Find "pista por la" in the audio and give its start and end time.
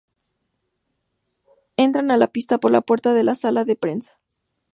2.31-2.81